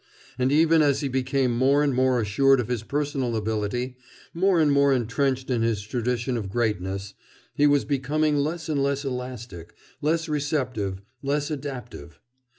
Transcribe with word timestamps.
And 0.39 0.51
even 0.51 0.81
as 0.81 1.01
he 1.01 1.07
became 1.07 1.55
more 1.55 1.83
and 1.83 1.93
more 1.93 2.19
assured 2.19 2.59
of 2.59 2.69
his 2.69 2.81
personal 2.81 3.35
ability, 3.35 3.97
more 4.33 4.59
and 4.59 4.71
more 4.71 4.91
entrenched 4.91 5.51
in 5.51 5.61
his 5.61 5.83
tradition 5.83 6.37
of 6.37 6.49
greatness, 6.49 7.13
he 7.53 7.67
was 7.67 7.85
becoming 7.85 8.35
less 8.37 8.67
and 8.67 8.81
less 8.81 9.05
elastic, 9.05 9.75
less 10.01 10.27
receptive, 10.27 11.03
less 11.21 11.51
adaptive. 11.51 12.19